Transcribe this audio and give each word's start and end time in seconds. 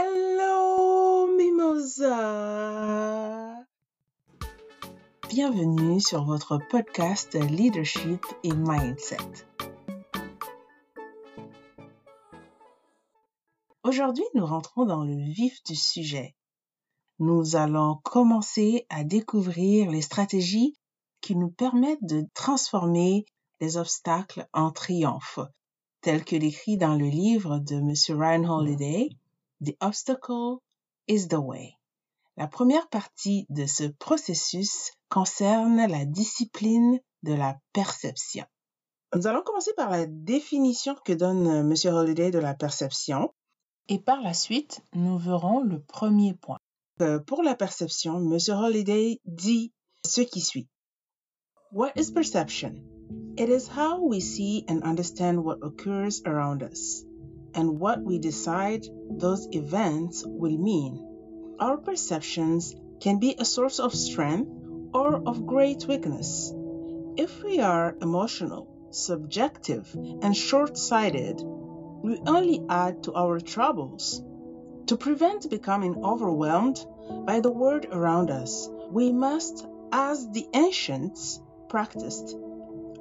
Hello 0.00 1.26
Mimosa 1.36 2.06
Bienvenue 5.28 6.00
sur 6.00 6.22
votre 6.24 6.60
podcast 6.70 7.34
Leadership 7.34 8.24
et 8.44 8.52
Mindset. 8.52 9.16
Aujourd'hui, 13.82 14.22
nous 14.34 14.46
rentrons 14.46 14.86
dans 14.86 15.02
le 15.02 15.16
vif 15.32 15.64
du 15.64 15.74
sujet. 15.74 16.36
Nous 17.18 17.56
allons 17.56 17.96
commencer 18.04 18.86
à 18.90 19.02
découvrir 19.02 19.90
les 19.90 20.02
stratégies 20.02 20.76
qui 21.20 21.34
nous 21.34 21.50
permettent 21.50 22.06
de 22.06 22.24
transformer 22.34 23.24
les 23.60 23.78
obstacles 23.78 24.46
en 24.52 24.70
triomphe, 24.70 25.40
tel 26.02 26.24
que 26.24 26.36
décrit 26.36 26.76
dans 26.76 26.94
le 26.94 27.06
livre 27.06 27.58
de 27.58 27.74
M. 27.74 27.94
Ryan 28.16 28.44
Holiday, 28.44 29.08
The 29.60 29.76
obstacle 29.80 30.62
is 31.08 31.28
the 31.28 31.40
way. 31.40 31.78
La 32.36 32.46
première 32.46 32.88
partie 32.88 33.46
de 33.48 33.66
ce 33.66 33.84
processus 33.84 34.92
concerne 35.08 35.86
la 35.86 36.04
discipline 36.04 37.00
de 37.24 37.34
la 37.34 37.58
perception. 37.72 38.44
Nous 39.14 39.26
allons 39.26 39.42
commencer 39.42 39.72
par 39.76 39.90
la 39.90 40.06
définition 40.06 40.94
que 41.04 41.12
donne 41.12 41.46
M. 41.46 41.74
Holiday 41.92 42.30
de 42.30 42.38
la 42.38 42.54
perception 42.54 43.32
et 43.88 43.98
par 43.98 44.20
la 44.20 44.34
suite, 44.34 44.82
nous 44.92 45.18
verrons 45.18 45.60
le 45.60 45.80
premier 45.80 46.34
point. 46.34 46.58
Euh, 47.00 47.18
pour 47.18 47.42
la 47.42 47.54
perception, 47.54 48.18
M. 48.18 48.38
Holiday 48.48 49.20
dit 49.24 49.72
ce 50.06 50.20
qui 50.20 50.40
suit. 50.40 50.68
What 51.72 51.92
is 51.96 52.12
perception? 52.12 52.84
It 53.36 53.48
is 53.48 53.68
how 53.68 53.98
we 53.98 54.20
see 54.20 54.64
and 54.68 54.82
understand 54.82 55.38
what 55.38 55.58
occurs 55.62 56.22
around 56.26 56.62
us. 56.62 57.07
And 57.54 57.80
what 57.80 58.02
we 58.02 58.18
decide 58.18 58.86
those 59.10 59.48
events 59.52 60.24
will 60.26 60.56
mean. 60.56 61.04
Our 61.58 61.76
perceptions 61.76 62.74
can 63.00 63.18
be 63.18 63.34
a 63.38 63.44
source 63.44 63.80
of 63.80 63.94
strength 63.94 64.50
or 64.92 65.16
of 65.26 65.46
great 65.46 65.86
weakness. 65.86 66.52
If 67.16 67.42
we 67.42 67.60
are 67.60 67.96
emotional, 68.00 68.68
subjective, 68.90 69.92
and 70.22 70.36
short 70.36 70.78
sighted, 70.78 71.40
we 71.40 72.20
only 72.26 72.64
add 72.68 73.02
to 73.04 73.14
our 73.14 73.40
troubles. 73.40 74.22
To 74.86 74.96
prevent 74.96 75.50
becoming 75.50 76.04
overwhelmed 76.04 76.84
by 77.26 77.40
the 77.40 77.50
world 77.50 77.86
around 77.90 78.30
us, 78.30 78.70
we 78.90 79.12
must, 79.12 79.66
as 79.92 80.30
the 80.30 80.46
ancients 80.54 81.40
practiced, 81.68 82.36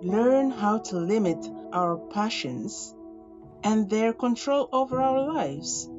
learn 0.02 0.52
how 0.52 0.80
to 0.80 0.98
limit 0.98 1.48
our 1.72 1.98
passions 1.98 2.94
and 3.64 3.90
their 3.90 4.14
control 4.14 4.70
over 4.72 5.02
our 5.02 5.22
lives. 5.22 5.90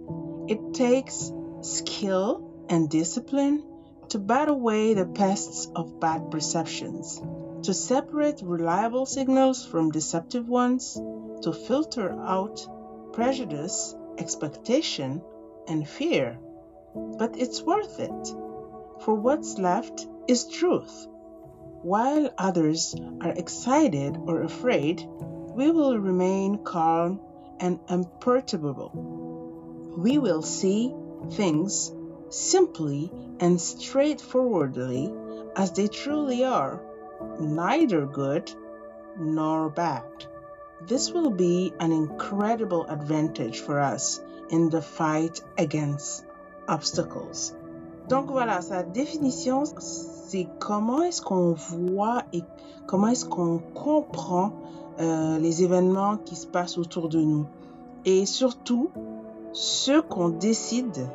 It 0.48 0.74
takes 0.74 1.32
skill 1.60 2.66
and 2.68 2.88
discipline 2.88 3.64
to 4.08 4.18
bat 4.18 4.48
away 4.48 4.94
the 4.94 5.06
pests 5.06 5.68
of 5.76 6.00
bad 6.00 6.30
perceptions, 6.30 7.20
to 7.62 7.74
separate 7.74 8.40
reliable 8.42 9.04
signals 9.04 9.66
from 9.66 9.90
deceptive 9.90 10.48
ones, 10.48 10.94
to 11.42 11.52
filter 11.52 12.10
out 12.22 12.66
prejudice, 13.12 13.94
expectation, 14.16 15.20
and 15.66 15.86
fear. 15.86 16.38
But 16.94 17.36
it's 17.36 17.62
worth 17.62 18.00
it, 18.00 18.28
for 19.00 19.14
what's 19.14 19.58
left 19.58 20.06
is 20.26 20.48
truth. 20.48 21.06
While 21.82 22.30
others 22.38 22.94
are 23.20 23.30
excited 23.30 24.16
or 24.16 24.42
afraid, 24.42 25.04
we 25.06 25.70
will 25.70 25.98
remain 25.98 26.64
calm 26.64 27.20
and 27.60 27.80
imperturbable. 27.88 28.92
We 29.96 30.18
will 30.18 30.42
see 30.42 30.94
things 31.32 31.92
simply 32.30 33.10
and 33.40 33.60
straightforwardly 33.60 35.12
as 35.56 35.72
they 35.72 35.88
truly 35.88 36.44
are, 36.44 36.80
neither 37.40 38.06
good 38.06 38.52
nor 39.18 39.70
bad. 39.70 40.04
This 40.86 41.10
will 41.10 41.30
be 41.30 41.72
an 41.80 41.90
incredible 41.90 42.86
advantage 42.86 43.60
for 43.60 43.80
us 43.80 44.20
in 44.50 44.70
the 44.70 44.80
fight 44.80 45.40
against 45.56 46.24
obstacles. 46.68 47.54
Donc 48.08 48.30
voilà, 48.30 48.62
sa 48.62 48.82
définition, 48.82 49.64
c'est 49.66 50.48
comment 50.60 51.02
est-ce 51.02 51.20
qu'on 51.20 51.54
voit 51.54 52.22
et 52.32 52.42
comment 52.86 53.08
est-ce 53.08 53.26
qu'on 53.26 53.58
comprend 53.58 54.52
euh, 55.00 55.38
les 55.38 55.62
événements 55.62 56.16
qui 56.16 56.36
se 56.36 56.46
passent 56.46 56.78
autour 56.78 57.08
de 57.08 57.20
nous 57.20 57.46
et 58.04 58.26
surtout 58.26 58.90
ce 59.52 60.00
qu'on 60.00 60.28
décide 60.28 61.06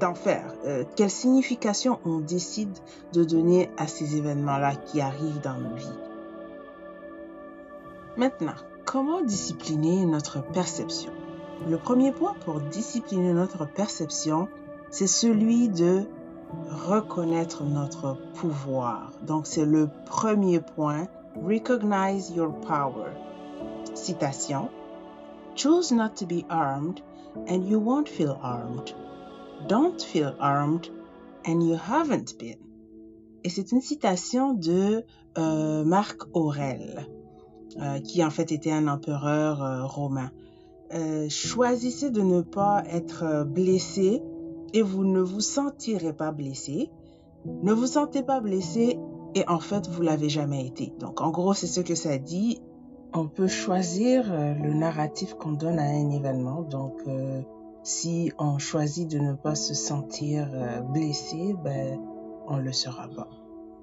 d'en 0.00 0.14
faire, 0.14 0.52
euh, 0.66 0.84
quelle 0.96 1.10
signification 1.10 1.98
on 2.04 2.18
décide 2.18 2.76
de 3.12 3.24
donner 3.24 3.70
à 3.76 3.86
ces 3.86 4.16
événements-là 4.16 4.74
qui 4.76 5.00
arrivent 5.00 5.40
dans 5.40 5.58
nos 5.58 5.74
vies. 5.74 5.98
Maintenant, 8.16 8.54
comment 8.84 9.22
discipliner 9.22 10.04
notre 10.04 10.42
perception? 10.42 11.12
Le 11.68 11.76
premier 11.76 12.12
point 12.12 12.34
pour 12.44 12.60
discipliner 12.60 13.32
notre 13.32 13.66
perception, 13.66 14.48
c'est 14.90 15.06
celui 15.06 15.68
de 15.68 16.04
reconnaître 16.88 17.64
notre 17.64 18.16
pouvoir. 18.34 19.12
Donc 19.22 19.46
c'est 19.46 19.66
le 19.66 19.88
premier 20.06 20.60
point, 20.60 21.06
recognize 21.44 22.30
your 22.34 22.52
power. 22.60 23.10
Citation. 23.98 24.68
Choose 25.54 25.92
not 25.92 26.16
to 26.16 26.26
be 26.26 26.44
armed, 26.48 27.02
and 27.46 27.68
you 27.68 27.80
won't 27.80 28.08
feel 28.08 28.38
armed. 28.40 28.94
Don't 29.66 30.00
feel 30.00 30.34
armed, 30.38 30.88
and 31.44 31.62
you 31.62 31.74
haven't 31.74 32.38
been. 32.38 32.58
Et 33.44 33.50
c'est 33.50 33.72
une 33.72 33.80
citation 33.80 34.54
de 34.54 35.04
euh, 35.38 35.84
Marc 35.84 36.22
Aurèle, 36.34 37.06
euh, 37.80 38.00
qui 38.00 38.24
en 38.24 38.30
fait 38.30 38.52
était 38.52 38.72
un 38.72 38.88
empereur 38.88 39.62
euh, 39.62 39.84
romain. 39.84 40.30
Choisissez 41.28 42.10
de 42.10 42.22
ne 42.22 42.40
pas 42.40 42.82
être 42.90 43.44
blessé 43.44 44.22
et 44.72 44.82
vous 44.82 45.04
ne 45.04 45.20
vous 45.20 45.40
sentirez 45.40 46.14
pas 46.14 46.32
blessé. 46.32 46.90
Ne 47.44 47.72
vous 47.72 47.86
sentez 47.86 48.22
pas 48.22 48.40
blessé 48.40 48.98
et 49.34 49.46
en 49.48 49.60
fait 49.60 49.86
vous 49.88 50.02
l'avez 50.02 50.28
jamais 50.30 50.66
été. 50.66 50.94
Donc 50.98 51.20
en 51.20 51.30
gros 51.30 51.52
c'est 51.52 51.66
ce 51.66 51.80
que 51.80 51.94
ça 51.94 52.16
dit 52.16 52.62
on 53.14 53.26
peut 53.26 53.48
choisir 53.48 54.30
euh, 54.30 54.54
le 54.54 54.74
narratif 54.74 55.34
qu'on 55.34 55.52
donne 55.52 55.78
à 55.78 55.84
un 55.84 56.10
événement. 56.10 56.62
Donc, 56.62 56.94
euh, 57.06 57.42
si 57.82 58.32
on 58.38 58.58
choisit 58.58 59.10
de 59.10 59.18
ne 59.18 59.32
pas 59.32 59.54
se 59.54 59.74
sentir 59.74 60.48
euh, 60.52 60.80
blessé, 60.80 61.54
ben, 61.64 61.98
on 62.46 62.58
le 62.58 62.72
sera 62.72 63.08
pas. 63.08 63.28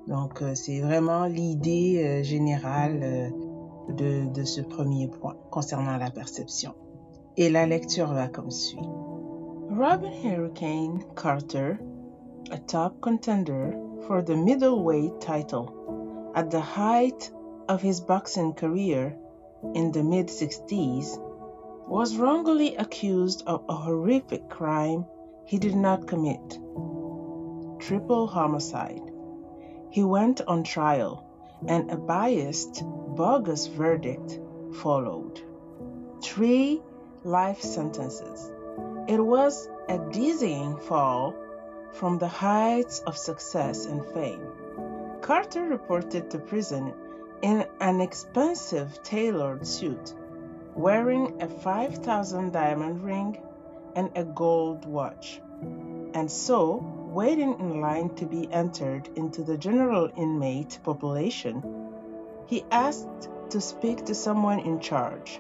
Donc, 0.08 0.44
c'est 0.54 0.82
vraiment 0.82 1.26
l'idée 1.26 2.24
générale 2.24 3.32
de, 3.90 4.44
ce 4.44 4.62
premier 4.62 5.08
point 5.08 5.36
concernant 5.50 5.98
la 5.98 6.12
perception. 6.12 6.76
Et 7.38 7.50
la 7.50 7.66
lecture 7.66 8.14
va 8.14 8.28
comme 8.28 8.52
suit. 8.52 8.78
Robin 9.72 10.12
Hurricane 10.24 11.00
Carter, 11.16 11.78
a 12.52 12.58
top 12.60 13.02
contender 13.02 13.72
for 14.08 14.24
the 14.24 14.36
middleweight 14.36 15.20
title, 15.20 15.72
at 16.36 16.52
the 16.52 16.62
height 16.62 17.32
of 17.68 17.82
his 17.82 18.02
boxing 18.02 18.54
career 18.54 19.16
in 19.74 19.92
the 19.92 20.04
mid 20.04 20.28
60s, 20.28 21.18
was 21.88 22.18
wrongly 22.18 22.76
accused 22.76 23.44
of 23.48 23.64
a 23.70 23.76
horrific 23.76 24.50
crime 24.50 25.06
he 25.46 25.58
did 25.58 25.76
not 25.76 26.08
commit 26.08 26.60
triple 27.86 28.26
homicide. 28.26 29.12
He 29.92 30.04
went 30.04 30.42
on 30.42 30.64
trial, 30.64 31.24
and 31.68 31.92
a 31.92 31.98
biased, 31.98 32.84
bogus 33.16 33.68
verdict 33.68 34.40
followed. 34.82 35.42
Three 36.24 36.82
life 37.24 37.62
sentences. 37.62 38.52
It 39.08 39.24
was 39.24 39.70
a 39.88 40.00
dizzying 40.00 40.78
fall 40.78 41.36
from 41.94 42.18
the 42.18 42.28
heights 42.28 43.00
of 43.02 43.18
success 43.18 43.86
and 43.86 44.04
fame. 44.08 44.48
Carter 45.22 45.66
reported 45.66 46.32
to 46.32 46.40
prison 46.40 46.92
in 47.42 47.66
an 47.80 48.02
expensive 48.02 49.02
tailored 49.04 49.66
suit, 49.66 50.14
wearing 50.76 51.42
a 51.42 51.48
5,000 51.48 52.52
diamond 52.52 53.04
ring 53.04 53.42
and 53.96 54.10
a 54.16 54.24
gold 54.24 54.86
watch, 54.86 55.42
and 56.14 56.30
so 56.30 56.84
waiting 57.10 57.60
in 57.60 57.82
line 57.82 58.10
to 58.16 58.26
be 58.26 58.52
entered 58.52 59.10
into 59.16 59.44
the 59.44 59.58
general 59.58 60.10
inmate 60.18 60.80
population, 60.84 61.64
he 62.46 62.66
asked 62.72 63.30
to 63.50 63.62
speak 63.62 64.06
to 64.06 64.16
someone 64.16 64.60
in 64.60 64.80
charge. 64.80 65.40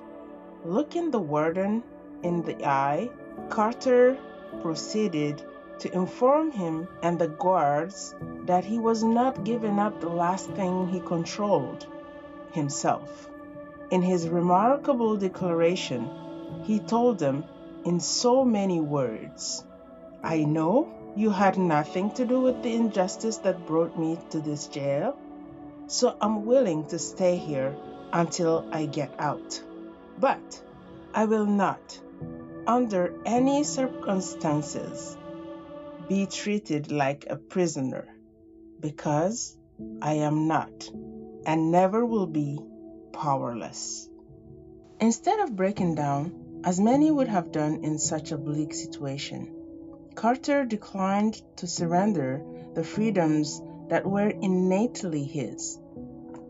Looking 0.64 1.12
the 1.12 1.20
warden 1.20 1.84
in 2.24 2.42
the 2.44 2.66
eye, 2.66 3.10
Carter 3.50 4.18
proceeded 4.62 5.44
to 5.80 5.94
inform 5.94 6.52
him 6.52 6.88
and 7.02 7.20
the 7.20 7.28
guards 7.28 8.16
that 8.46 8.66
he 8.66 8.80
was 8.80 9.04
not 9.04 9.44
giving 9.44 9.80
up 9.80 10.00
the 10.00 10.10
last 10.10 10.50
thing 10.52 10.88
he 10.88 11.00
controlled 11.00 11.86
himself. 12.52 13.30
In 13.92 14.02
his 14.02 14.30
remarkable 14.30 15.18
declaration, 15.18 16.10
he 16.64 16.80
told 16.80 17.20
them 17.20 17.44
in 17.86 18.00
so 18.00 18.44
many 18.44 18.80
words 18.80 19.64
I 20.24 20.44
know 20.44 20.88
you 21.16 21.30
had 21.30 21.58
nothing 21.58 22.12
to 22.12 22.26
do 22.26 22.42
with 22.42 22.64
the 22.64 22.74
injustice 22.74 23.38
that 23.38 23.68
brought 23.68 23.98
me 23.98 24.18
to 24.32 24.40
this 24.40 24.68
jail, 24.68 25.16
so 25.88 26.16
I'm 26.20 26.46
willing 26.46 26.88
to 26.88 27.00
stay 27.00 27.38
here 27.38 27.76
until 28.12 28.66
I 28.72 28.86
get 28.86 29.14
out. 29.20 29.62
But 30.20 30.62
I 31.14 31.26
will 31.26 31.46
not, 31.46 32.00
under 32.66 33.14
any 33.26 33.64
circumstances, 33.64 35.16
be 36.08 36.26
treated 36.26 36.92
like 36.92 37.26
a 37.30 37.36
prisoner 37.36 38.08
because 38.80 39.58
I 40.02 40.14
am 40.14 40.48
not 40.48 40.90
and 41.46 41.72
never 41.72 42.06
will 42.06 42.28
be 42.28 42.60
powerless. 43.12 44.10
Instead 45.00 45.40
of 45.40 45.56
breaking 45.56 45.96
down, 45.96 46.62
as 46.64 46.80
many 46.80 47.12
would 47.12 47.28
have 47.28 47.52
done 47.52 47.84
in 47.84 48.00
such 48.00 48.32
a 48.32 48.38
bleak 48.38 48.74
situation, 48.74 49.54
Carter 50.16 50.66
declined 50.66 51.42
to 51.58 51.68
surrender 51.68 52.44
the 52.74 52.84
freedoms 52.84 53.62
that 53.90 54.06
were 54.06 54.30
innately 54.30 55.24
his 55.24 55.80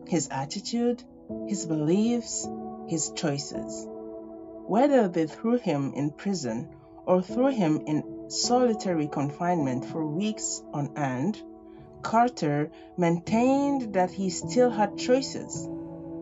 his 0.08 0.28
attitude, 0.30 1.04
his 1.48 1.66
beliefs, 1.66 2.48
his 2.88 3.12
choices. 3.12 3.88
Whether 4.68 5.08
they 5.08 5.26
threw 5.26 5.58
him 5.58 5.94
in 5.96 6.12
prison 6.12 6.70
or 7.06 7.22
threw 7.22 7.48
him 7.48 7.82
in 7.88 8.04
solitary 8.28 9.08
confinement 9.08 9.86
for 9.86 10.06
weeks 10.06 10.62
on 10.74 10.98
end, 10.98 11.42
Carter 12.02 12.72
maintained 12.98 13.94
that 13.94 14.12
he 14.12 14.30
still 14.30 14.70
had 14.70 14.98
choices, 14.98 15.68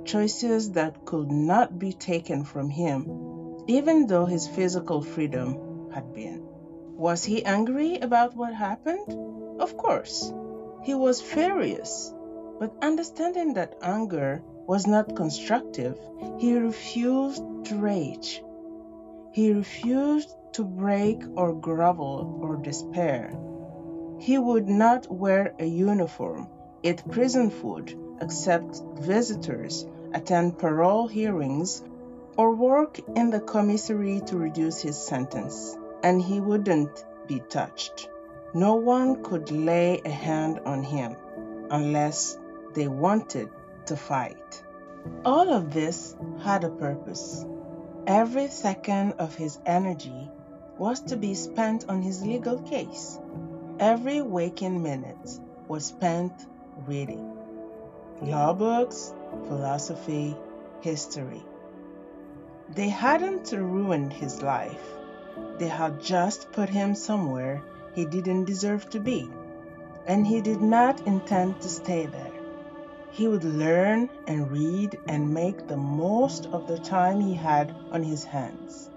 choices 0.05 0.71
that 0.71 1.05
could 1.05 1.31
not 1.31 1.77
be 1.77 1.93
taken 1.93 2.43
from 2.43 2.69
him, 2.69 3.63
even 3.67 4.07
though 4.07 4.25
his 4.25 4.47
physical 4.47 5.01
freedom 5.01 5.89
had 5.93 6.13
been. 6.13 6.41
Was 6.95 7.23
he 7.23 7.43
angry 7.43 7.97
about 7.97 8.35
what 8.35 8.53
happened? 8.53 9.59
Of 9.59 9.77
course. 9.77 10.33
He 10.83 10.93
was 10.93 11.21
furious. 11.21 12.13
But 12.59 12.75
understanding 12.81 13.53
that 13.55 13.75
anger 13.81 14.41
was 14.67 14.87
not 14.87 15.15
constructive, 15.15 15.97
he 16.37 16.55
refused 16.55 17.43
to 17.65 17.75
rage. 17.75 18.43
He 19.31 19.51
refused 19.51 20.29
to 20.53 20.63
break 20.63 21.21
or 21.35 21.53
grovel 21.53 22.39
or 22.41 22.55
despair. 22.57 23.37
He 24.19 24.37
would 24.37 24.67
not 24.67 25.11
wear 25.11 25.53
a 25.59 25.65
uniform, 25.65 26.47
eat 26.83 27.03
prison 27.09 27.49
food, 27.49 27.97
accept 28.21 28.81
visitors, 28.99 29.85
attend 30.13 30.59
parole 30.59 31.07
hearings, 31.07 31.83
or 32.37 32.55
work 32.55 32.99
in 33.15 33.29
the 33.29 33.39
commissary 33.39 34.21
to 34.27 34.37
reduce 34.37 34.81
his 34.81 34.97
sentence. 34.97 35.77
And 36.03 36.21
he 36.21 36.39
wouldn't 36.39 37.05
be 37.27 37.39
touched. 37.39 38.09
No 38.53 38.75
one 38.75 39.23
could 39.23 39.51
lay 39.51 40.01
a 40.05 40.09
hand 40.09 40.59
on 40.65 40.83
him 40.83 41.15
unless 41.69 42.37
they 42.73 42.87
wanted 42.87 43.49
to 43.85 43.95
fight. 43.95 44.63
All 45.25 45.51
of 45.51 45.73
this 45.73 46.15
had 46.41 46.63
a 46.63 46.69
purpose. 46.69 47.45
Every 48.05 48.47
second 48.47 49.13
of 49.13 49.35
his 49.35 49.59
energy 49.65 50.29
was 50.77 50.99
to 51.01 51.15
be 51.15 51.33
spent 51.33 51.85
on 51.89 52.01
his 52.01 52.25
legal 52.25 52.59
case. 52.59 53.19
Every 53.79 54.21
waking 54.21 54.81
minute 54.81 55.39
was 55.67 55.85
spent 55.85 56.33
reading 56.87 57.33
law 58.21 58.53
books, 58.53 59.13
philosophy, 59.47 60.35
history. 60.81 61.43
They 62.69 62.89
hadn't 62.89 63.51
ruined 63.51 64.13
his 64.13 64.41
life. 64.41 64.85
They 65.57 65.67
had 65.67 65.99
just 66.01 66.51
put 66.51 66.69
him 66.69 66.95
somewhere 66.95 67.61
he 67.93 68.05
didn't 68.05 68.45
deserve 68.45 68.89
to 68.91 68.99
be, 68.99 69.29
and 70.07 70.25
he 70.25 70.41
did 70.41 70.61
not 70.61 71.05
intend 71.05 71.61
to 71.61 71.69
stay 71.69 72.05
there. 72.05 72.31
He 73.11 73.27
would 73.27 73.43
learn 73.43 74.09
and 74.25 74.49
read 74.49 74.97
and 75.07 75.33
make 75.33 75.67
the 75.67 75.77
most 75.77 76.47
of 76.47 76.67
the 76.67 76.79
time 76.79 77.19
he 77.19 77.35
had 77.35 77.75
on 77.91 78.01
his 78.01 78.23
hands. 78.23 78.89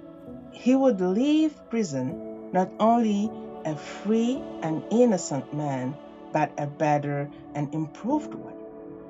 He 0.59 0.75
would 0.75 1.03
leave 1.03 1.69
prison 1.69 2.51
not 2.51 2.71
only 2.81 3.31
a 3.67 3.77
free 3.77 4.43
and 4.63 4.83
innocent 4.91 5.53
man, 5.53 5.95
but 6.33 6.51
a 6.59 6.67
better 6.67 7.31
and 7.55 7.73
improved 7.75 8.33
one. 8.35 8.55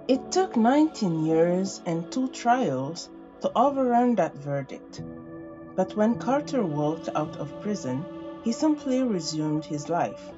It 0.09 0.33
took 0.33 0.57
19 0.57 1.25
years 1.25 1.81
and 1.87 2.11
two 2.11 2.29
trials 2.29 3.09
to 3.43 3.53
overturn 3.57 4.17
that 4.17 4.37
verdict. 4.37 5.03
But 5.77 5.97
when 5.97 6.19
Carter 6.19 6.65
walked 6.65 7.09
out 7.15 7.37
of 7.37 7.61
prison, 7.61 8.05
he 8.43 8.51
simply 8.51 9.03
resumed 9.05 9.65
his 9.65 9.89
life. 9.89 10.33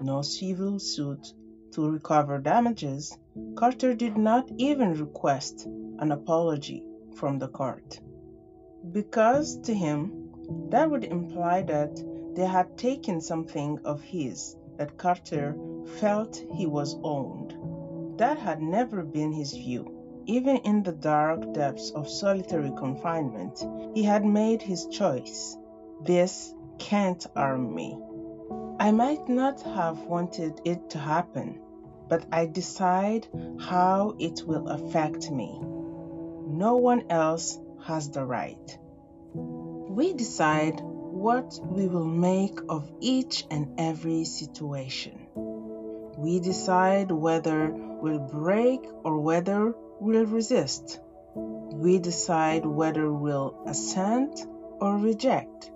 No 0.00 0.22
civil 0.22 0.78
suit 0.78 1.34
to 1.72 1.90
recover 1.90 2.38
damages, 2.38 3.18
Carter 3.56 3.94
did 3.94 4.16
not 4.16 4.48
even 4.58 4.94
request 4.94 5.66
an 5.98 6.12
apology 6.12 6.84
from 7.16 7.40
the 7.40 7.48
court. 7.48 8.00
Because 8.92 9.58
to 9.62 9.74
him, 9.74 10.21
that 10.70 10.90
would 10.90 11.04
imply 11.04 11.62
that 11.62 12.02
they 12.34 12.46
had 12.46 12.76
taken 12.78 13.20
something 13.20 13.78
of 13.84 14.00
his 14.02 14.56
that 14.78 14.96
Carter 14.96 15.56
felt 16.00 16.44
he 16.54 16.66
was 16.66 16.96
owned. 17.02 17.54
That 18.18 18.38
had 18.38 18.60
never 18.62 19.02
been 19.02 19.32
his 19.32 19.52
view. 19.52 19.86
Even 20.26 20.56
in 20.58 20.82
the 20.82 20.92
dark 20.92 21.52
depths 21.52 21.90
of 21.90 22.08
solitary 22.08 22.70
confinement, 22.70 23.64
he 23.94 24.02
had 24.02 24.24
made 24.24 24.62
his 24.62 24.86
choice. 24.86 25.56
This 26.04 26.54
can't 26.78 27.24
harm 27.34 27.74
me. 27.74 27.98
I 28.78 28.90
might 28.90 29.28
not 29.28 29.60
have 29.62 30.06
wanted 30.06 30.60
it 30.64 30.90
to 30.90 30.98
happen, 30.98 31.60
but 32.08 32.24
I 32.32 32.46
decide 32.46 33.26
how 33.60 34.14
it 34.18 34.42
will 34.46 34.68
affect 34.68 35.30
me. 35.30 35.60
No 36.46 36.76
one 36.76 37.04
else 37.10 37.58
has 37.84 38.10
the 38.10 38.24
right. 38.24 38.78
We 39.92 40.14
decide 40.14 40.80
what 40.80 41.60
we 41.62 41.86
will 41.86 42.06
make 42.06 42.58
of 42.70 42.90
each 43.00 43.44
and 43.50 43.78
every 43.78 44.24
situation. 44.24 45.28
We 46.16 46.40
decide 46.40 47.10
whether 47.10 47.70
we'll 47.70 48.26
break 48.26 48.80
or 49.04 49.20
whether 49.20 49.74
we'll 50.00 50.24
resist. 50.24 50.98
We 51.34 51.98
decide 51.98 52.64
whether 52.64 53.12
we'll 53.12 53.64
assent 53.66 54.40
or 54.80 54.96
reject. 54.96 55.70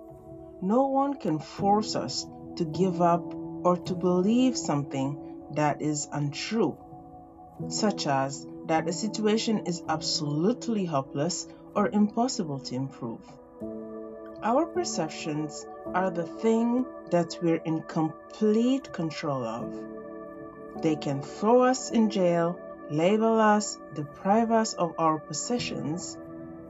No 0.63 0.87
one 0.87 1.13
can 1.13 1.37
force 1.37 1.95
us 1.95 2.25
to 2.55 2.65
give 2.65 3.03
up 3.03 3.21
or 3.63 3.77
to 3.77 3.93
believe 3.93 4.57
something 4.57 5.45
that 5.51 5.83
is 5.83 6.07
untrue, 6.11 6.75
such 7.67 8.07
as 8.07 8.47
that 8.65 8.89
a 8.89 8.93
situation 8.93 9.67
is 9.67 9.83
absolutely 9.87 10.85
hopeless 10.85 11.47
or 11.75 11.87
impossible 11.87 12.61
to 12.61 12.73
improve. 12.73 13.21
Our 14.43 14.67
perceptions 14.67 15.65
are 15.95 16.11
the 16.11 16.23
thing 16.25 16.85
that 17.09 17.39
we're 17.41 17.61
in 17.65 17.81
complete 17.81 18.93
control 18.93 19.43
of. 19.43 19.73
They 20.83 20.95
can 20.95 21.23
throw 21.23 21.63
us 21.63 21.89
in 21.89 22.11
jail, 22.11 22.59
label 22.91 23.39
us, 23.39 23.79
deprive 23.95 24.51
us 24.51 24.73
of 24.75 24.93
our 24.99 25.17
possessions, 25.17 26.19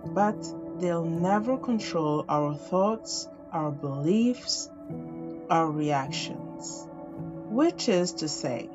but 0.06 0.38
they'll 0.80 1.04
never 1.04 1.58
control 1.58 2.24
our 2.30 2.56
thoughts, 2.56 3.28
our 3.52 3.72
beliefs, 3.72 4.70
our 5.50 5.70
reactions. 5.70 6.88
Which 7.50 7.90
is 7.90 8.14
to 8.14 8.30
say, 8.30 8.70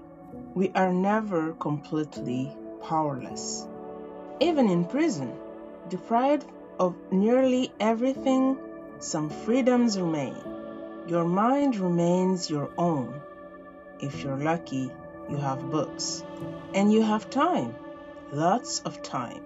we 0.55 0.71
are 0.75 0.93
never 0.93 1.55
completely 1.55 2.55
powerless. 2.83 3.67
Even 4.39 4.69
in 4.69 4.85
prison, 4.85 5.33
deprived 5.89 6.45
of 6.79 6.95
nearly 7.11 7.73
everything, 7.81 8.59
some 9.03 9.29
freedoms 9.29 9.99
remain. 9.99 10.37
Your 11.09 11.25
mind 11.25 11.75
remains 11.75 12.49
your 12.49 12.71
own. 12.79 13.21
If 13.99 14.23
you're 14.23 14.37
lucky, 14.37 14.93
you 15.29 15.37
have 15.39 15.71
books. 15.73 16.23
And 16.73 16.93
you 16.93 17.03
have 17.03 17.29
time, 17.29 17.75
lots 18.31 18.79
of 18.81 19.03
time. 19.03 19.43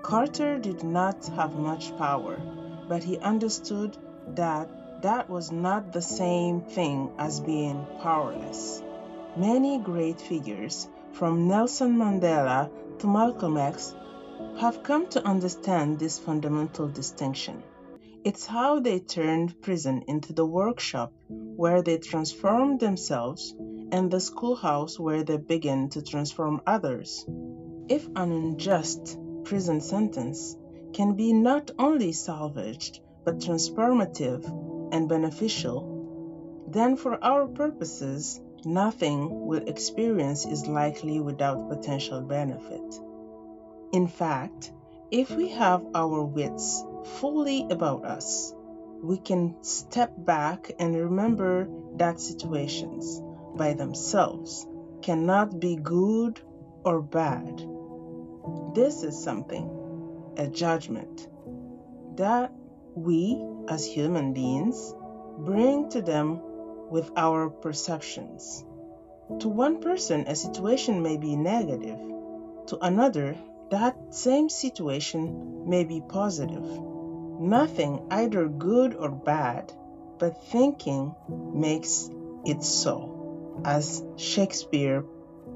Carter 0.00 0.58
did 0.58 0.82
not 0.82 1.26
have 1.36 1.54
much 1.54 1.94
power, 1.98 2.40
but 2.88 3.04
he 3.04 3.18
understood 3.18 3.98
that 4.28 5.02
that 5.02 5.28
was 5.28 5.52
not 5.52 5.92
the 5.92 6.00
same 6.00 6.62
thing 6.62 7.10
as 7.18 7.40
being 7.40 7.86
powerless. 8.00 8.82
Many 9.36 9.78
great 9.78 10.22
figures, 10.22 10.88
from 11.12 11.48
Nelson 11.48 11.98
Mandela 11.98 12.70
to 13.00 13.06
Malcolm 13.06 13.58
X, 13.58 13.94
have 14.58 14.82
come 14.82 15.06
to 15.08 15.26
understand 15.26 15.98
this 15.98 16.18
fundamental 16.18 16.88
distinction. 16.88 17.62
It's 18.26 18.44
how 18.44 18.80
they 18.80 18.98
turned 18.98 19.62
prison 19.62 20.02
into 20.08 20.32
the 20.32 20.44
workshop 20.44 21.12
where 21.28 21.80
they 21.80 21.98
transformed 21.98 22.80
themselves 22.80 23.54
and 23.92 24.10
the 24.10 24.18
schoolhouse 24.18 24.98
where 24.98 25.22
they 25.22 25.36
began 25.36 25.90
to 25.90 26.02
transform 26.02 26.60
others. 26.66 27.24
If 27.88 28.04
an 28.16 28.32
unjust 28.32 29.16
prison 29.44 29.80
sentence 29.80 30.56
can 30.92 31.14
be 31.14 31.32
not 31.32 31.70
only 31.78 32.10
salvaged 32.10 32.98
but 33.24 33.38
transformative 33.38 34.42
and 34.92 35.08
beneficial, 35.08 36.66
then 36.66 36.96
for 36.96 37.22
our 37.22 37.46
purposes, 37.46 38.40
nothing 38.64 39.46
we'll 39.46 39.68
experience 39.68 40.44
is 40.44 40.66
likely 40.66 41.20
without 41.20 41.68
potential 41.68 42.22
benefit. 42.22 43.00
In 43.92 44.08
fact, 44.08 44.72
if 45.12 45.30
we 45.30 45.50
have 45.50 45.86
our 45.94 46.24
wits 46.24 46.82
fully 47.20 47.66
about 47.70 48.04
us, 48.04 48.54
we 49.02 49.18
can 49.18 49.62
step 49.62 50.12
back 50.16 50.70
and 50.78 50.94
remember 50.94 51.68
that 51.96 52.20
situations 52.20 53.22
by 53.56 53.74
themselves 53.74 54.66
cannot 55.02 55.60
be 55.60 55.76
good 55.76 56.40
or 56.84 57.00
bad. 57.00 57.62
This 58.74 59.02
is 59.02 59.22
something, 59.22 60.34
a 60.36 60.48
judgment, 60.48 61.28
that 62.16 62.52
we 62.94 63.42
as 63.68 63.84
human 63.84 64.32
beings 64.32 64.94
bring 65.38 65.90
to 65.90 66.02
them 66.02 66.40
with 66.90 67.10
our 67.16 67.50
perceptions. 67.50 68.64
To 69.40 69.48
one 69.48 69.80
person, 69.80 70.26
a 70.28 70.36
situation 70.36 71.02
may 71.02 71.16
be 71.16 71.36
negative. 71.36 71.98
To 72.68 72.78
another, 72.80 73.36
that 73.70 74.14
same 74.14 74.48
situation 74.48 75.68
may 75.68 75.84
be 75.84 76.00
positive. 76.00 76.64
Nothing 77.38 78.06
either 78.10 78.48
good 78.48 78.94
or 78.94 79.10
bad, 79.10 79.72
but 80.18 80.42
thinking 80.44 81.14
makes 81.28 82.10
it 82.44 82.62
so, 82.62 83.60
as 83.64 84.02
Shakespeare 84.16 85.04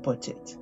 put 0.02 0.28
it. 0.28 0.56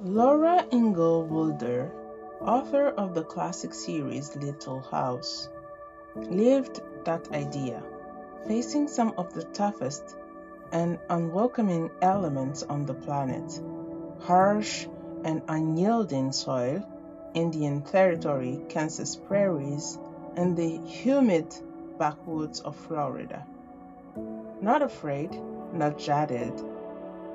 Laura 0.00 0.64
Ingalls 0.72 1.30
Wilder, 1.30 1.92
author 2.40 2.88
of 2.88 3.14
the 3.14 3.24
classic 3.24 3.74
series 3.74 4.34
Little 4.36 4.80
House, 4.80 5.48
lived 6.14 6.80
that 7.04 7.30
idea, 7.32 7.82
facing 8.46 8.88
some 8.88 9.14
of 9.16 9.32
the 9.34 9.44
toughest 9.44 10.16
and 10.72 10.98
unwelcoming 11.08 11.90
elements 12.00 12.62
on 12.62 12.86
the 12.86 12.94
planet 12.94 13.60
harsh 14.22 14.86
and 15.24 15.42
unyielding 15.48 16.32
soil, 16.32 16.82
Indian 17.34 17.82
Territory, 17.82 18.60
Kansas 18.68 19.16
prairies, 19.16 19.98
and 20.36 20.56
the 20.56 20.78
humid 20.86 21.54
backwoods 21.98 22.60
of 22.60 22.76
Florida. 22.76 23.46
Not 24.60 24.82
afraid, 24.82 25.30
not 25.72 25.98
jaded, 25.98 26.54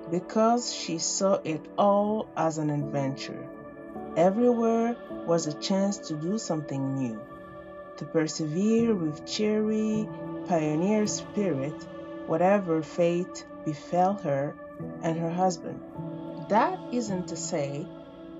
because 0.10 0.74
she 0.74 0.98
saw 0.98 1.40
it 1.44 1.62
all 1.78 2.28
as 2.36 2.58
an 2.58 2.70
adventure. 2.70 3.48
Everywhere 4.16 4.96
was 5.26 5.48
a 5.48 5.54
chance 5.54 5.98
to 6.08 6.16
do 6.16 6.38
something 6.38 6.96
new, 6.96 7.22
to 7.98 8.06
persevere 8.06 8.96
with 8.96 9.26
cheery, 9.26 10.08
pioneer 10.48 11.06
spirit, 11.08 11.76
whatever 12.28 12.82
fate 12.82 13.46
befell 13.66 14.14
her 14.14 14.56
and 15.04 15.20
her 15.20 15.30
husband. 15.30 15.80
That 16.50 16.80
isn't 16.92 17.28
to 17.28 17.36
say 17.36 17.86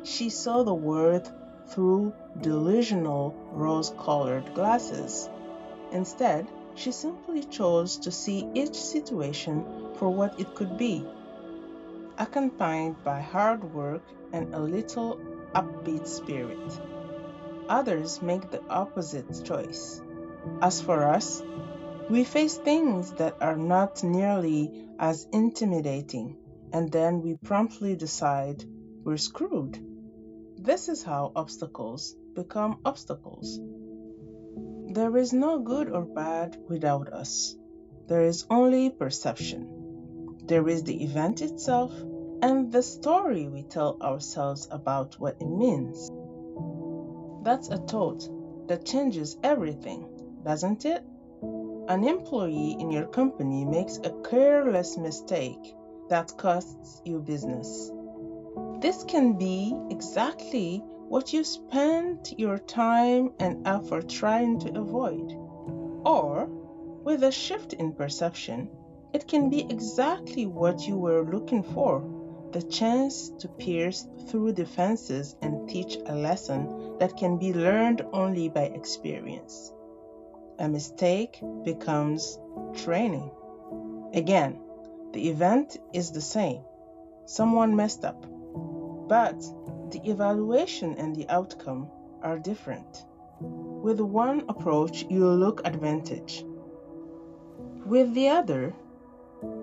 she 0.04 0.30
saw 0.30 0.64
the 0.64 0.74
world 0.74 1.32
through 1.70 2.14
delusional 2.42 3.36
rose 3.52 3.94
colored 4.00 4.54
glasses. 4.54 5.30
Instead, 5.92 6.48
she 6.76 6.92
simply 6.92 7.44
chose 7.44 7.98
to 7.98 8.12
see 8.12 8.48
each 8.54 8.76
situation 8.76 9.66
for 9.96 10.10
what 10.10 10.40
it 10.40 10.54
could 10.56 10.78
be, 10.78 11.06
accompanied 12.18 13.04
by 13.04 13.20
hard 13.20 13.74
work 13.74 14.04
and 14.34 14.54
a 14.54 14.60
little 14.60 15.20
upbeat 15.56 16.08
spirit. 16.08 16.80
Others 17.70 18.22
make 18.22 18.50
the 18.52 18.64
opposite 18.70 19.44
choice. 19.44 20.02
As 20.62 20.82
for 20.82 21.04
us, 21.04 21.44
we 22.10 22.24
face 22.24 22.58
things 22.58 23.12
that 23.14 23.36
are 23.42 23.58
not 23.58 24.04
nearly 24.04 24.88
as 25.00 25.28
intimidating, 25.34 26.38
and 26.72 26.92
then 26.92 27.22
we 27.22 27.36
promptly 27.36 27.96
decide 27.96 28.64
we're 29.04 29.18
screwed. 29.18 29.87
This 30.68 30.90
is 30.90 31.02
how 31.02 31.32
obstacles 31.34 32.14
become 32.36 32.80
obstacles. 32.84 33.58
There 34.88 35.16
is 35.16 35.32
no 35.32 35.60
good 35.60 35.90
or 35.90 36.04
bad 36.04 36.58
without 36.68 37.14
us. 37.14 37.56
There 38.08 38.24
is 38.24 38.46
only 38.50 38.90
perception. 38.90 40.42
There 40.44 40.68
is 40.68 40.84
the 40.84 41.06
event 41.06 41.42
itself 41.42 41.94
and 42.42 42.70
the 42.70 42.84
story 42.84 43.48
we 43.48 43.64
tell 43.64 43.98
ourselves 44.02 44.68
about 44.70 45.18
what 45.18 45.38
it 45.40 45.48
means. 45.48 46.12
That's 47.46 47.70
a 47.70 47.78
thought 47.78 48.28
that 48.68 48.84
changes 48.86 49.38
everything, 49.42 50.06
doesn't 50.44 50.84
it? 50.84 51.02
An 51.88 52.04
employee 52.04 52.76
in 52.78 52.92
your 52.92 53.08
company 53.08 53.64
makes 53.64 54.00
a 54.00 54.12
careless 54.30 54.98
mistake 54.98 55.74
that 56.10 56.36
costs 56.36 57.02
you 57.06 57.20
business. 57.22 57.90
This 58.80 59.04
can 59.04 59.34
be 59.34 59.76
exactly 59.90 60.84
what 61.08 61.34
you 61.34 61.44
spent 61.44 62.38
your 62.38 62.60
time 62.60 63.34
and 63.40 63.68
effort 63.68 64.08
trying 64.08 64.60
to 64.60 64.80
avoid. 64.80 65.34
Or, 66.06 66.48
with 67.04 67.24
a 67.24 67.32
shift 67.32 67.74
in 67.74 67.94
perception, 67.94 68.70
it 69.14 69.28
can 69.28 69.50
be 69.50 69.62
exactly 69.62 70.46
what 70.46 70.88
you 70.88 70.98
were 70.98 71.26
looking 71.26 71.64
for 71.64 72.04
the 72.52 72.62
chance 72.62 73.30
to 73.40 73.48
pierce 73.48 74.08
through 74.28 74.54
defenses 74.54 75.36
and 75.42 75.68
teach 75.68 75.98
a 76.06 76.16
lesson 76.16 76.98
that 77.00 77.18
can 77.18 77.38
be 77.38 77.54
learned 77.54 78.06
only 78.14 78.48
by 78.48 78.64
experience. 78.64 79.74
A 80.60 80.70
mistake 80.70 81.42
becomes 81.64 82.40
training. 82.74 83.30
Again, 84.14 84.60
the 85.14 85.30
event 85.30 85.78
is 85.94 86.12
the 86.12 86.22
same. 86.22 86.62
Someone 87.26 87.76
messed 87.76 88.06
up 88.06 88.26
but 89.08 89.40
the 89.92 90.02
evaluation 90.04 90.96
and 90.98 91.16
the 91.16 91.28
outcome 91.30 91.90
are 92.22 92.38
different. 92.38 93.06
With 93.40 94.02
one 94.02 94.44
approach, 94.50 95.06
you 95.10 95.26
look 95.28 95.62
advantage. 95.66 96.44
With 97.86 98.14
the 98.14 98.30
other, 98.30 98.74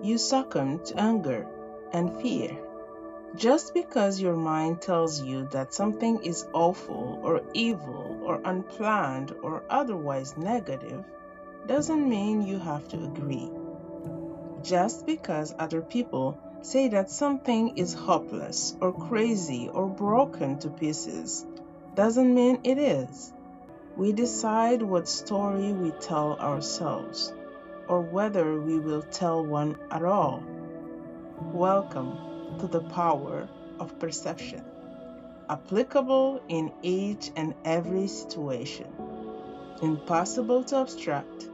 you 0.01 0.17
succumb 0.17 0.79
to 0.85 0.99
anger 0.99 1.47
and 1.91 2.21
fear. 2.21 2.57
Just 3.35 3.73
because 3.73 4.21
your 4.21 4.35
mind 4.35 4.81
tells 4.81 5.21
you 5.21 5.47
that 5.51 5.73
something 5.73 6.23
is 6.23 6.47
awful 6.53 7.19
or 7.21 7.41
evil 7.53 8.21
or 8.23 8.41
unplanned 8.45 9.33
or 9.43 9.63
otherwise 9.69 10.37
negative 10.37 11.03
doesn't 11.67 12.09
mean 12.09 12.41
you 12.41 12.57
have 12.59 12.87
to 12.87 13.03
agree. 13.03 13.49
Just 14.61 15.05
because 15.05 15.53
other 15.59 15.81
people 15.81 16.39
say 16.65 16.87
that 16.87 17.11
something 17.11 17.77
is 17.77 17.93
hopeless 17.93 18.75
or 18.81 18.91
crazy 18.91 19.69
or 19.71 19.87
broken 19.87 20.57
to 20.57 20.67
pieces 20.67 21.45
doesn't 21.93 22.33
mean 22.33 22.59
it 22.63 22.79
is. 22.79 23.31
We 23.95 24.13
decide 24.13 24.81
what 24.81 25.07
story 25.07 25.73
we 25.73 25.91
tell 25.91 26.39
ourselves 26.39 27.31
or 27.87 28.01
whether 28.01 28.59
we 28.59 28.79
will 28.79 29.03
tell 29.03 29.45
one 29.45 29.77
at 29.91 30.03
all. 30.03 30.43
Welcome 31.53 32.57
to 32.57 32.65
the 32.65 32.81
power 32.81 33.47
of 33.79 33.99
perception, 33.99 34.63
applicable 35.47 36.41
in 36.49 36.71
each 36.81 37.29
and 37.35 37.53
every 37.63 38.07
situation. 38.07 38.87
Impossible 39.83 40.63
to 40.63 40.77
abstract, 40.77 41.47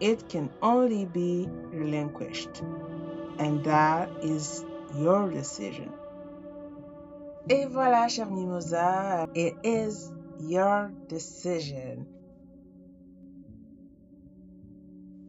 it 0.00 0.28
can 0.28 0.50
only 0.62 1.04
be 1.04 1.48
relinquished 1.72 2.62
and 3.38 3.64
that 3.64 4.08
is 4.22 4.64
your 4.96 5.28
decision. 5.30 5.90
Et 7.48 7.66
voilà, 7.66 8.08
cher 8.08 8.30
Mimosa, 8.30 9.26
it 9.34 9.54
is 9.64 10.12
your 10.40 10.90
decision. 11.08 12.06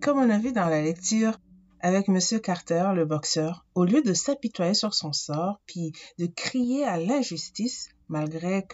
Comme 0.01 0.19
on 0.19 0.29
a 0.29 0.39
vu 0.39 0.51
dans 0.51 0.69
la 0.69 0.81
lecture 0.81 1.37
avec 1.81 2.07
Monsieur 2.07 2.39
Carter, 2.39 2.91
le 2.93 3.05
boxeur, 3.05 3.65
au 3.75 3.85
lieu 3.85 4.01
de 4.01 4.13
s'apitoyer 4.13 4.73
sur 4.73 4.93
son 4.93 5.13
sort, 5.13 5.61
puis 5.65 5.93
de 6.17 6.25
crier 6.25 6.83
à 6.83 6.97
l'injustice, 6.97 7.89
malgré 8.09 8.67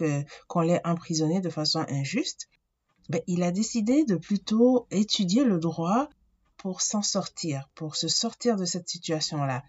qu'on 0.48 0.60
l'ait 0.60 0.80
emprisonné 0.84 1.40
de 1.40 1.50
façon 1.50 1.84
injuste, 1.88 2.48
ben, 3.08 3.20
il 3.26 3.42
a 3.42 3.50
décidé 3.50 4.04
de 4.04 4.16
plutôt 4.16 4.86
étudier 4.90 5.44
le 5.44 5.58
droit 5.58 6.08
pour 6.56 6.80
s'en 6.80 7.02
sortir, 7.02 7.68
pour 7.74 7.96
se 7.96 8.08
sortir 8.08 8.56
de 8.56 8.64
cette 8.64 8.88
situation-là. 8.88 9.62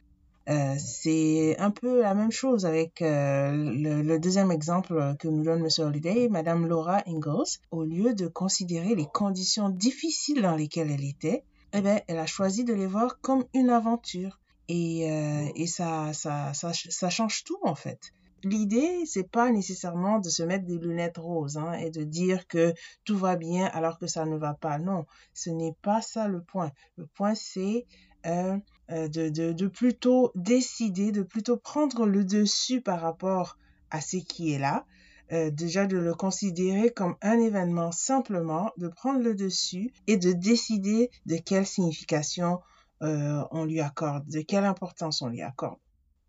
Euh, 0.49 0.75
c'est 0.79 1.57
un 1.59 1.71
peu 1.71 2.01
la 2.01 2.13
même 2.13 2.31
chose 2.31 2.65
avec 2.65 3.01
euh, 3.01 3.51
le, 3.51 4.17
deuxième 4.17 4.51
exemple 4.51 5.15
que 5.19 5.27
nous 5.27 5.43
donne 5.43 5.59
M. 5.59 5.69
Holiday, 5.85 6.29
Madame 6.29 6.65
Laura 6.67 7.03
Ingalls. 7.05 7.59
Au 7.71 7.83
lieu 7.83 8.13
de 8.13 8.27
considérer 8.27 8.95
les 8.95 9.07
conditions 9.07 9.69
difficiles 9.69 10.41
dans 10.41 10.55
lesquelles 10.55 10.89
elle 10.89 11.03
était, 11.03 11.43
eh 11.73 11.81
bien, 11.81 11.99
elle 12.07 12.19
a 12.19 12.25
choisi 12.25 12.63
de 12.63 12.73
les 12.73 12.87
voir 12.87 13.19
comme 13.19 13.43
une 13.53 13.69
aventure. 13.69 14.39
Et, 14.69 15.11
euh, 15.11 15.49
et 15.55 15.67
ça, 15.67 16.13
ça, 16.13 16.53
ça 16.53 17.09
change 17.09 17.43
tout, 17.43 17.59
en 17.63 17.75
fait. 17.75 18.13
L'idée, 18.43 19.03
c'est 19.05 19.29
pas 19.29 19.51
nécessairement 19.51 20.19
de 20.19 20.29
se 20.29 20.43
mettre 20.43 20.65
des 20.65 20.77
lunettes 20.77 21.17
roses 21.17 21.57
hein, 21.57 21.73
et 21.73 21.89
de 21.89 22.03
dire 22.03 22.47
que 22.47 22.73
tout 23.03 23.17
va 23.17 23.35
bien 23.35 23.65
alors 23.67 23.99
que 23.99 24.07
ça 24.07 24.25
ne 24.25 24.37
va 24.37 24.53
pas. 24.53 24.77
Non, 24.79 25.05
ce 25.33 25.49
n'est 25.49 25.75
pas 25.81 26.01
ça 26.01 26.27
le 26.27 26.41
point. 26.41 26.71
Le 26.97 27.05
point, 27.05 27.35
c'est 27.35 27.85
euh, 28.25 28.57
euh, 28.91 29.07
de, 29.07 29.29
de, 29.29 29.51
de, 29.51 29.67
plutôt 29.67 30.31
décider, 30.35 31.11
de 31.11 31.23
plutôt 31.23 31.57
prendre 31.57 32.05
le 32.05 32.23
dessus 32.23 32.81
par 32.81 33.01
rapport 33.01 33.57
à 33.89 34.01
ce 34.01 34.17
qui 34.17 34.53
est 34.53 34.59
là. 34.59 34.85
Euh, 35.33 35.51
déjà 35.51 35.87
de 35.87 35.97
le 35.97 36.13
considérer 36.13 36.89
comme 36.91 37.17
un 37.21 37.37
événement 37.37 37.91
simplement, 37.91 38.71
de 38.77 38.87
prendre 38.87 39.19
le 39.19 39.35
dessus 39.35 39.91
et 40.07 40.15
de 40.15 40.31
décider 40.31 41.11
de 41.25 41.35
quelle 41.35 41.65
signification 41.65 42.61
euh, 43.01 43.43
on 43.51 43.65
lui 43.65 43.81
accorde, 43.81 44.25
de 44.29 44.39
quelle 44.39 44.63
importance 44.63 45.21
on 45.21 45.27
lui 45.27 45.41
accorde. 45.41 45.79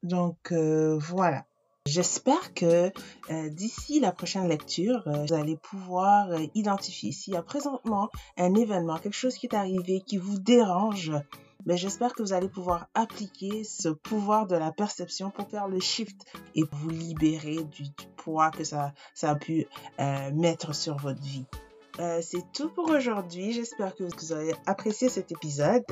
Donc 0.03 0.51
euh, 0.51 0.99
voilà. 0.99 1.47
J'espère 1.89 2.53
que 2.53 2.93
euh, 3.31 3.49
d'ici 3.49 3.99
la 3.99 4.13
prochaine 4.13 4.47
lecture, 4.47 5.05
euh, 5.07 5.25
vous 5.25 5.33
allez 5.33 5.57
pouvoir 5.57 6.31
euh, 6.31 6.45
identifier 6.55 7.13
s'il 7.13 7.33
y 7.33 7.37
a 7.39 7.43
présentement 7.43 8.11
un 8.37 8.55
événement, 8.55 8.99
quelque 8.99 9.17
chose 9.17 9.39
qui 9.39 9.47
est 9.47 9.55
arrivé 9.55 10.03
qui 10.07 10.19
vous 10.19 10.39
dérange. 10.39 11.13
Mais 11.65 11.79
j'espère 11.79 12.13
que 12.13 12.23
vous 12.23 12.35
allez 12.35 12.51
pouvoir 12.51 12.89
appliquer 12.93 13.65
ce 13.65 13.89
pouvoir 13.89 14.47
de 14.47 14.55
la 14.55 14.71
perception 14.71 15.31
pour 15.31 15.49
faire 15.49 15.67
le 15.67 15.81
shift 15.81 16.27
et 16.55 16.63
vous 16.71 16.91
libérer 16.91 17.65
du, 17.65 17.85
poids 18.17 18.51
que 18.51 18.65
ça, 18.65 18.93
a 19.23 19.35
pu 19.35 19.67
mettre 20.35 20.75
sur 20.75 20.99
votre 20.99 21.23
vie. 21.23 21.47
Euh, 21.99 22.21
c'est 22.23 22.45
tout 22.53 22.69
pour 22.69 22.91
aujourd'hui. 22.91 23.53
J'espère 23.53 23.95
que 23.95 24.05
vous 24.05 24.33
avez 24.33 24.55
apprécié 24.67 25.09
cet 25.09 25.33
épisode. 25.33 25.85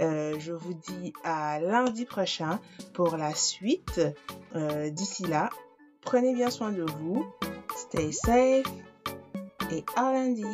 Euh, 0.00 0.34
je 0.38 0.52
vous 0.52 0.74
dis 0.74 1.12
à 1.22 1.60
lundi 1.60 2.06
prochain 2.06 2.60
pour 2.94 3.16
la 3.16 3.34
suite. 3.34 4.00
Euh, 4.54 4.90
D'ici 4.90 5.24
là, 5.24 5.50
prenez 6.00 6.34
bien 6.34 6.50
soin 6.50 6.72
de 6.72 6.82
vous. 6.82 7.26
Stay 7.76 8.12
safe 8.12 8.66
et 9.70 9.84
à 9.96 10.12
lundi. 10.12 10.46